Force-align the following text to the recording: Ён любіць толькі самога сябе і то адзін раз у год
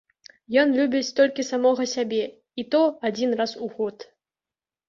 Ён 0.61 0.71
любіць 0.79 1.15
толькі 1.19 1.45
самога 1.51 1.87
сябе 1.93 2.23
і 2.63 2.65
то 2.77 2.81
адзін 3.07 3.37
раз 3.43 3.51
у 3.67 3.73
год 3.79 3.97